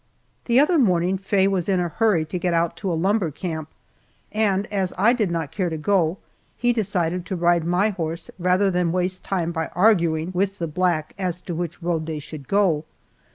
[0.45, 3.69] The other morning Faye was in a hurry to get out to a lumber camp
[4.31, 6.17] and, as I did not care to go,
[6.57, 11.13] he decided to ride my horse rather than waste time by arguing with the black
[11.19, 12.83] as to which road they should go.